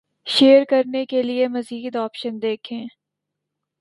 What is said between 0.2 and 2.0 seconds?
share کرنے کے لیے مزید